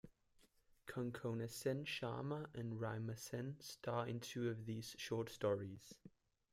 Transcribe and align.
Konkona 0.87 1.47
Sen 1.47 1.85
Sharma 1.85 2.49
and 2.55 2.81
Raima 2.81 3.15
Sen 3.15 3.55
star 3.59 4.07
in 4.07 4.19
two 4.19 4.49
of 4.49 4.65
these 4.65 4.95
short 4.97 5.29
stories. 5.29 5.93